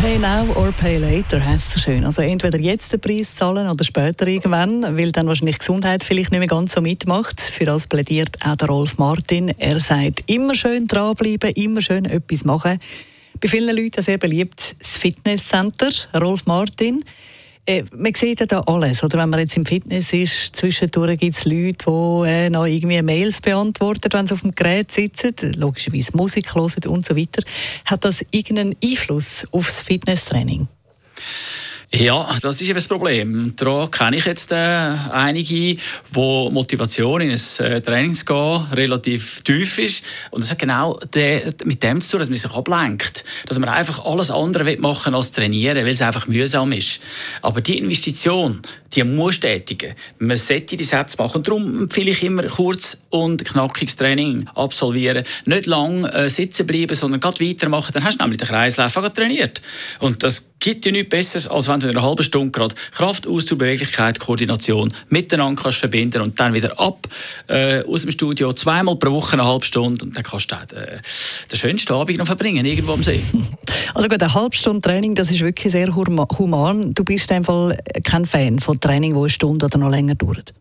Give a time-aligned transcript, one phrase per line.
[0.00, 2.04] Pay now or pay later heisst so schön.
[2.04, 6.38] Also entweder jetzt den Preis zahlen oder später irgendwann, weil dann wahrscheinlich Gesundheit vielleicht nicht
[6.38, 7.40] mehr ganz so mitmacht.
[7.40, 9.48] Für das plädiert auch der Rolf Martin.
[9.58, 12.78] Er sagt, immer schön dranbleiben, immer schön etwas machen.
[13.40, 17.04] Bei vielen Leuten sehr beliebt das Fitnesscenter, Rolf Martin.
[17.68, 19.04] Äh, man sieht ja da alles.
[19.04, 23.02] Oder wenn man jetzt im Fitness ist, zwischendurch gibt es Leute, die äh, noch irgendwie
[23.02, 27.42] Mails beantworten, wenn sie auf dem Gerät sitzen, logischerweise Musik hören und so weiter.
[27.84, 30.66] Hat das irgendeinen Einfluss aufs Fitnesstraining?
[31.90, 33.54] Ja, das ist eben das Problem.
[33.56, 35.80] Da kenne ich jetzt äh, einige,
[36.12, 40.04] wo Motivation in ein äh, Training zu gehen relativ tief ist.
[40.30, 43.24] Und das hat genau de, mit dem zu tun, dass man sich ablenkt.
[43.46, 47.00] Dass man einfach alles andere machen als trainieren, weil es einfach mühsam ist.
[47.40, 48.60] Aber die Investition,
[48.92, 49.94] die muss tätigen.
[50.18, 51.42] Man sollte die Sätze machen.
[51.42, 55.24] Darum empfehle ich immer kurz und knackiges Training absolvieren.
[55.46, 57.92] Nicht lang äh, sitzen bleiben, sondern gerade weitermachen.
[57.94, 59.62] Dann hast du nämlich den Kreislauf trainiert.
[60.00, 63.26] Und das gibt ja nichts Besseres, als wenn du in einer halben Stunde gerade Kraft,
[63.26, 67.06] Ausdauer, Beweglichkeit, Koordination miteinander kannst verbinden und dann wieder ab
[67.48, 70.78] äh, aus dem Studio zweimal pro Woche eine halbe Stunde und dann kannst du den,
[70.78, 71.00] äh,
[71.50, 73.20] den schönsten Abend noch verbringen, irgendwo am See.
[73.94, 76.94] Also gut, eine halbe Stunde Training, das ist wirklich sehr human.
[76.94, 77.72] Du bist einfach
[78.04, 80.54] kein Fan von Training, das eine Stunde oder noch länger dauert?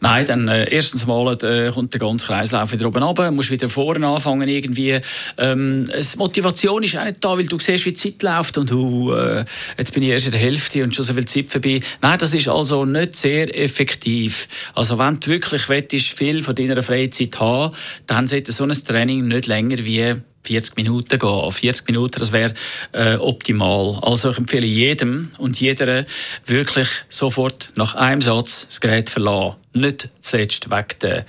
[0.00, 3.68] Nein, dann äh, erstens mal äh, kommt der ganze Kreislauf wieder oben runter, musst wieder
[3.68, 5.00] vorne anfangen irgendwie.
[5.38, 8.72] Ähm, es, Motivation ist auch nicht da, weil du siehst, wie die Zeit läuft und
[8.72, 9.44] uh, äh,
[9.78, 11.80] jetzt bin ich erst in der Hälfte und schon so viel Zeit vorbei.
[12.00, 14.48] Nein, das ist also nicht sehr effektiv.
[14.74, 17.74] Also wenn du wirklich willst, viel von deiner Freizeit haben,
[18.06, 21.50] dann sollte so ein Training nicht länger wie 40 Minuten gehen.
[21.50, 22.54] 40 Minuten, das wäre
[22.92, 23.98] äh, optimal.
[24.02, 26.06] Also ich empfehle jedem und jeder
[26.46, 29.56] wirklich sofort nach einem Satz das Gerät verlassen.
[29.72, 31.24] Nicht zuletzt wegen der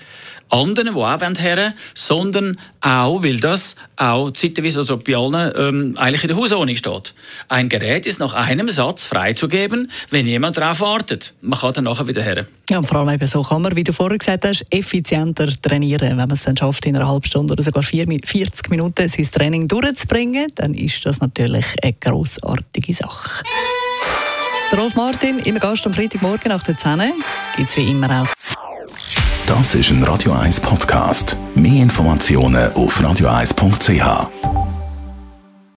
[0.52, 6.24] anderen, die auch her sondern auch, weil das auch zeitweise, also bei allen, ähm, eigentlich
[6.24, 7.14] in der Hausordnung steht.
[7.48, 11.34] Ein Gerät ist nach einem Satz freizugeben, wenn jemand darauf wartet.
[11.42, 12.46] Man kann dann nachher wieder her.
[12.70, 16.10] Ja, und vor allem eben so kann man, wie du vorher gesagt hast, effizienter trainieren.
[16.10, 19.68] Wenn man es dann schafft, in einer halben Stunde oder sogar 40 Minuten sein Training
[19.68, 23.44] durchzubringen, dann ist das natürlich eine grossartige Sache.
[24.78, 27.14] Rolf Martin, immer Gast am Freitagmorgen nach der 10
[27.58, 28.28] gibt es wie immer auch
[29.48, 31.36] das ist ein Radio 1 Podcast.
[31.56, 34.61] Mehr Informationen auf radio1.ch.